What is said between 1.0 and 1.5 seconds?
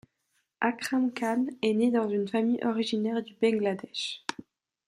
Khan